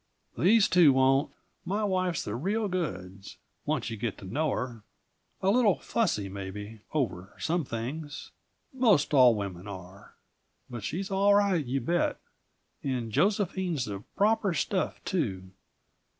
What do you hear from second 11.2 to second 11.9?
right, you